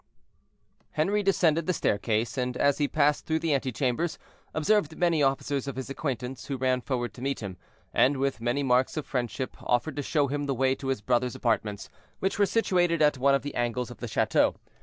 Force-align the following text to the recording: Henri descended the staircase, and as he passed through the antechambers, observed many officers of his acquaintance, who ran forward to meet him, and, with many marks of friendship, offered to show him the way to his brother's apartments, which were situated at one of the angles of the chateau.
Henri 0.93 1.21
descended 1.21 1.67
the 1.67 1.73
staircase, 1.75 2.35
and 2.35 2.57
as 2.57 2.79
he 2.79 2.87
passed 2.87 3.27
through 3.27 3.37
the 3.37 3.53
antechambers, 3.53 4.17
observed 4.51 4.97
many 4.97 5.21
officers 5.21 5.67
of 5.67 5.75
his 5.75 5.91
acquaintance, 5.91 6.47
who 6.47 6.57
ran 6.57 6.81
forward 6.81 7.13
to 7.13 7.21
meet 7.21 7.39
him, 7.39 7.55
and, 7.93 8.17
with 8.17 8.41
many 8.41 8.63
marks 8.63 8.97
of 8.97 9.05
friendship, 9.05 9.55
offered 9.61 9.95
to 9.95 10.01
show 10.01 10.25
him 10.25 10.45
the 10.47 10.55
way 10.55 10.73
to 10.73 10.87
his 10.87 11.01
brother's 11.01 11.35
apartments, 11.35 11.87
which 12.17 12.39
were 12.39 12.47
situated 12.47 12.99
at 12.99 13.19
one 13.19 13.35
of 13.35 13.43
the 13.43 13.53
angles 13.53 13.91
of 13.91 13.97
the 13.99 14.07
chateau. 14.07 14.55